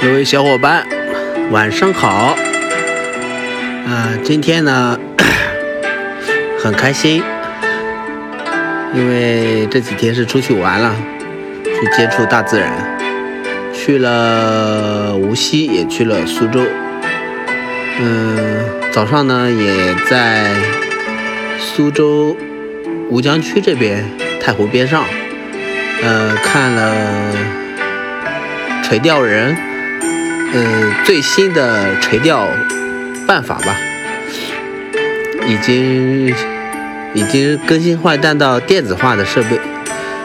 [0.00, 0.86] 各位小伙伴，
[1.50, 2.36] 晚上好。
[3.86, 4.96] 啊，今天呢
[6.60, 7.22] 很开心，
[8.94, 10.94] 因为这几天是出去玩了，
[11.64, 12.70] 去接触大自然，
[13.72, 16.60] 去了无锡，也去了苏州。
[17.98, 20.48] 嗯，早上呢也在
[21.58, 22.36] 苏州
[23.10, 24.04] 吴江区这边
[24.40, 25.04] 太湖边上，
[26.02, 26.84] 呃，看了
[28.86, 29.56] 垂钓人，
[30.52, 32.46] 呃，最新的垂钓
[33.26, 33.74] 办法吧，
[35.48, 36.28] 已经
[37.14, 39.58] 已经更新换代到电子化的设备，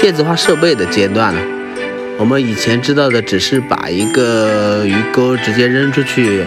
[0.00, 1.40] 电子化设备的阶段了。
[2.18, 6.44] 我们以前知道的只是把一个鱼钩直接扔出去。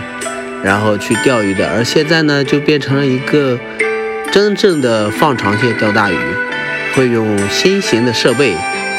[0.63, 3.59] 然后去钓鱼的，而现在呢，就变成了一个
[4.31, 6.15] 真正的放长线钓大鱼，
[6.95, 8.55] 会用新型的设备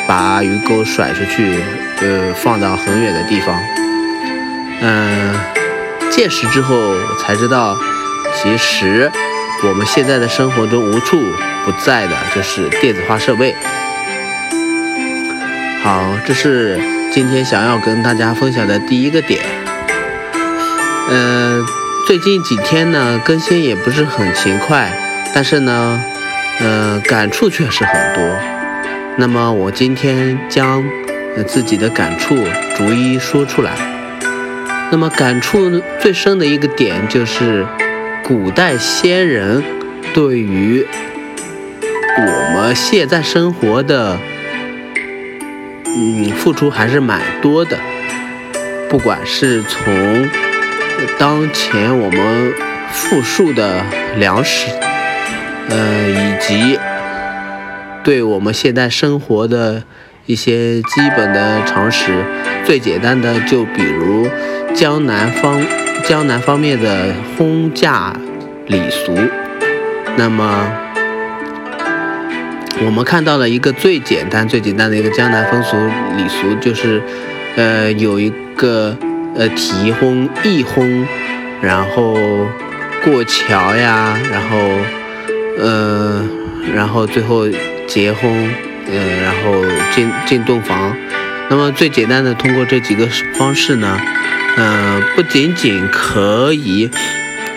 [0.07, 1.55] 把鱼钩甩出去，
[2.01, 3.55] 呃，放到很远的地方。
[4.81, 5.35] 嗯，
[6.11, 7.77] 见识之后才知道，
[8.35, 9.11] 其实
[9.63, 11.19] 我们现在的生活中无处
[11.65, 13.55] 不在的就是电子化设备。
[15.83, 16.81] 好，这是
[17.13, 19.45] 今天想要跟大家分享的第一个点。
[21.11, 21.65] 嗯，
[22.07, 24.91] 最近几天呢，更新也不是很勤快，
[25.35, 26.03] 但是呢，
[26.61, 28.23] 呃，感触却是很多。
[29.17, 30.83] 那么我今天将
[31.43, 32.37] 自己的感触
[32.77, 33.73] 逐一说出来。
[34.93, 37.67] 那么感触最深的一个点就是，
[38.23, 39.65] 古代先人
[40.13, 40.87] 对于
[42.19, 44.19] 我们现在生活的，
[45.87, 47.79] 嗯，付出还是蛮多的，
[48.89, 50.29] 不管是从。
[51.19, 52.55] 当前我们
[52.89, 53.83] 富庶的
[54.17, 54.69] 粮食，
[55.69, 56.79] 呃，以及
[58.05, 59.83] 对我们现代生活的
[60.27, 62.25] 一些基本的常识，
[62.65, 64.29] 最简单的就比如
[64.75, 65.61] 江南方
[66.05, 68.15] 江南方面的婚嫁
[68.67, 69.13] 礼俗，
[70.17, 70.67] 那么
[72.85, 75.77] 我们看到了一个最简单最简单的一个江南风俗
[76.17, 77.03] 礼俗，就是
[77.57, 78.97] 呃有一个。
[79.37, 81.05] 呃，提婚、议婚，
[81.61, 82.15] 然后
[83.03, 84.57] 过桥呀，然后，
[85.59, 86.23] 呃，
[86.73, 87.49] 然后最后
[87.89, 88.49] 结婚，
[88.87, 89.65] 呃，然后
[89.95, 90.97] 进进洞房。
[91.51, 94.01] 那么最简单的，通过这几个方式呢，
[94.57, 96.91] 呃，不仅仅可以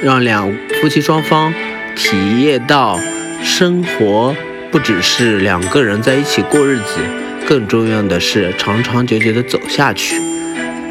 [0.01, 0.51] 让两
[0.81, 1.53] 夫妻双方
[1.95, 2.99] 体验到
[3.41, 4.35] 生活
[4.71, 6.99] 不只是两个人在一起过日子，
[7.47, 10.19] 更重要的是长长久久的走下去。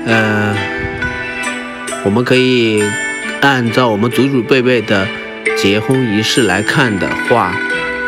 [0.06, 0.56] 呃，
[2.02, 2.82] 我们可以
[3.42, 5.06] 按照我们祖祖辈辈的
[5.56, 7.54] 结婚仪式来看的话，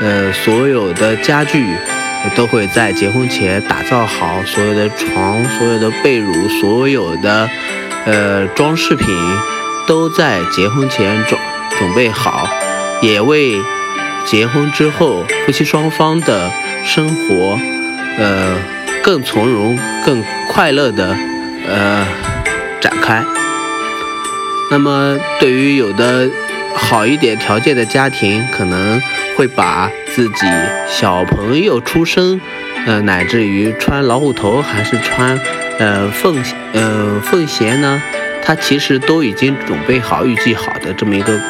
[0.00, 1.62] 呃，所有的家具
[2.34, 7.49] 都会在结婚前打造好，所有的床、所有的被褥、所有的
[8.05, 9.06] 呃装饰品
[9.87, 11.39] 都在结婚前准
[11.79, 12.49] 准备好，
[13.03, 13.56] 也为
[14.25, 16.51] 结婚之后夫妻双方的
[16.84, 17.59] 生活
[18.19, 18.56] 呃
[19.03, 21.17] 更从容、更快乐的。
[21.71, 22.06] 呃，
[22.81, 23.23] 展开。
[24.71, 26.31] 那么，对于有的
[26.75, 28.99] 好一点条件的家庭，可能
[29.38, 30.47] 会把自己
[30.88, 32.41] 小朋友出生，
[32.87, 35.38] 呃，乃至于穿老虎头还是穿
[35.78, 38.03] 呃凤呃凤衔呢，
[38.43, 41.41] 他其实都已经准备好、预计好的这么一个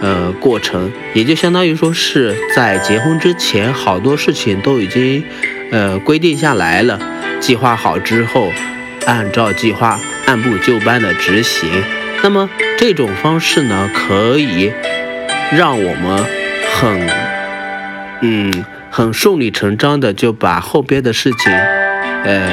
[0.00, 5.22] 呃过程，也就相当于说是在结婚之前，好多事情都已经
[5.70, 6.98] 呃规定下来了，
[7.40, 8.50] 计划好之后。
[9.06, 11.70] 按照计划按部就班的执行，
[12.22, 14.70] 那么这种方式呢，可以
[15.50, 16.26] 让我们
[16.74, 17.06] 很，
[18.20, 21.52] 嗯，很顺理成章的就把后边的事情，
[22.24, 22.52] 呃，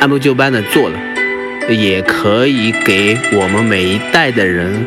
[0.00, 0.98] 按部就班的做了，
[1.68, 4.86] 也可以给我们每一代的人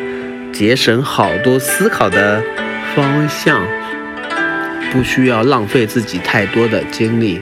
[0.52, 2.42] 节省好多思考的
[2.94, 3.62] 方向，
[4.90, 7.40] 不需要浪费自己太多的精力。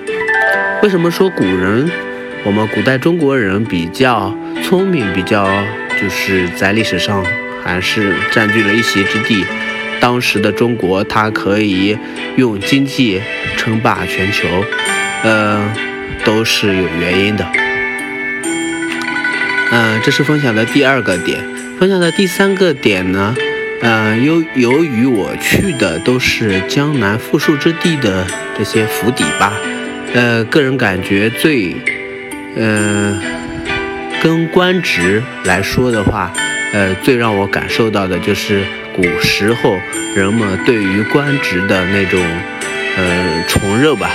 [0.83, 1.91] 为什么说古人？
[2.43, 5.47] 我们古代中国人比较聪明，比较
[6.01, 7.23] 就是在历史上
[7.63, 9.45] 还是占据了一席之地。
[10.01, 11.97] 当时的中国，它可以
[12.37, 13.21] 用经济
[13.57, 14.49] 称霸全球，
[15.23, 15.71] 呃，
[16.25, 17.47] 都是有原因的。
[19.71, 21.39] 嗯，这是分享的第二个点。
[21.79, 23.35] 分享的第三个点呢，
[23.83, 28.27] 嗯，由由于我去的都是江南富庶之地的
[28.59, 29.53] 这些府邸吧，
[30.15, 31.77] 呃，个人感觉最。
[32.57, 33.21] 嗯，
[34.21, 36.33] 跟官职来说的话，
[36.73, 38.65] 呃，最让我感受到的就是
[38.95, 39.77] 古时候
[40.15, 42.21] 人们对于官职的那种
[42.97, 44.11] 呃崇热吧。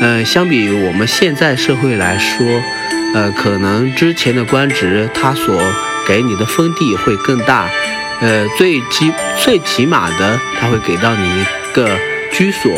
[0.00, 2.44] 呃，相比于我们现在社会来说，
[3.14, 5.62] 呃，可能之前的官职他所
[6.08, 7.68] 给你的封地会更大，
[8.20, 11.88] 呃，最基最起码的他会给到你一个
[12.32, 12.72] 居所，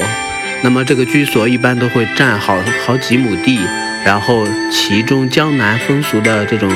[0.62, 3.58] 那么这个居所一般都会占好好几亩地，
[4.04, 6.70] 然后其中江南风俗的这种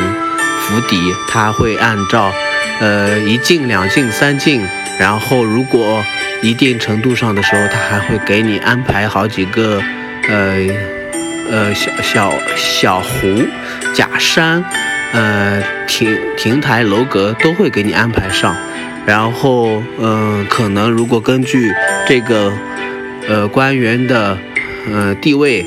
[0.69, 2.33] 府邸，他会按照
[2.81, 4.63] 呃一进两进三进，
[5.01, 6.05] 然后如果
[6.43, 9.83] 一定程度上的时候，他还会给你安排好几个
[10.29, 10.69] 呃。
[11.51, 13.43] 呃，小小小湖、
[13.95, 14.63] 假山，
[15.15, 18.55] 呃，亭亭台楼阁都会给你安排上。
[19.07, 21.73] 然后，嗯，可能如果根据
[22.07, 22.53] 这个
[23.27, 24.37] 呃官员的
[24.93, 25.65] 呃地位，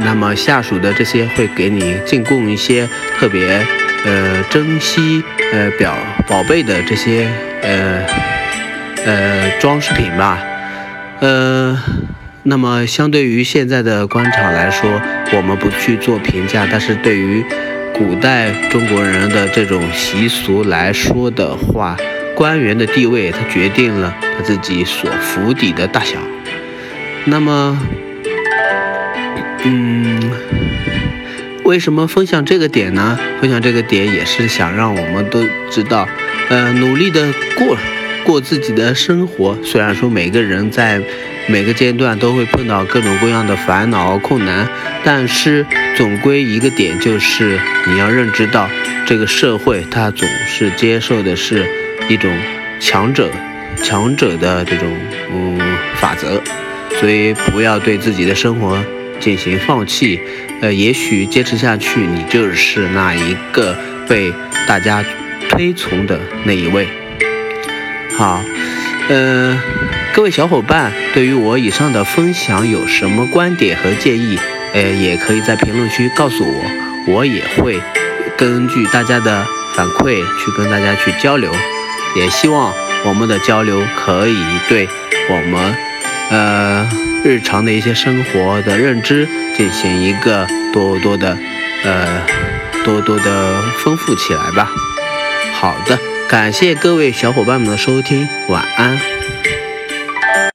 [0.00, 3.64] 那么下属的这些会给你进贡一些特别
[4.04, 5.22] 呃珍惜
[5.52, 5.96] 呃表
[6.26, 7.26] 宝贝的这些
[7.62, 8.04] 呃
[9.04, 10.38] 呃装饰品吧，
[11.20, 11.78] 呃。
[12.46, 15.00] 那么，相对于现在的官场来说，
[15.32, 16.68] 我们不去做评价。
[16.70, 17.42] 但是对于
[17.94, 21.96] 古代中国人的这种习俗来说的话，
[22.36, 26.18] 官员的地位，它决定了他自己所府邸的大小。
[27.24, 27.78] 那么，
[29.64, 29.93] 嗯，
[31.64, 33.18] 为什么分享这个点呢？
[33.40, 36.08] 分享这个点也是想让我们都知道，
[36.48, 37.76] 呃，努力的过
[38.24, 39.58] 过自己的生活。
[39.62, 41.00] 虽然说每个人在。
[41.46, 44.66] 每个阶段都会碰到各种各样的烦恼困难，
[45.04, 48.66] 但是总归一个点就是你要认知到，
[49.04, 51.66] 这个社会它总是接受的是
[52.08, 52.34] 一种
[52.80, 53.28] 强者、
[53.82, 54.88] 强者的这种
[55.34, 55.58] 嗯
[55.96, 56.40] 法则，
[56.98, 58.82] 所以不要对自己的生活
[59.20, 60.20] 进行放弃。
[60.60, 63.76] 呃，也许坚持下去，你就是那一个
[64.08, 64.32] 被
[64.66, 65.04] 大家
[65.48, 66.86] 推崇的那一位。
[68.16, 68.42] 好，
[69.08, 69.60] 呃。
[70.14, 74.38] 各位小伙伴，对于我以上的分享有什么观点和建议？
[74.72, 77.80] 呃，也可以在评论区告诉我，我也会
[78.36, 79.44] 根据大家的
[79.74, 81.50] 反馈去跟大家去交流。
[82.14, 82.72] 也希望
[83.04, 84.38] 我们的交流可以
[84.68, 84.88] 对
[85.28, 85.74] 我们
[86.30, 86.88] 呃
[87.24, 89.26] 日常的一些生活的认知
[89.56, 91.38] 进行一个多多的
[91.82, 92.22] 呃
[92.84, 94.70] 多多的丰富起来吧。
[95.54, 95.98] 好的，
[96.28, 99.23] 感谢各位小伙伴们的收听，晚安。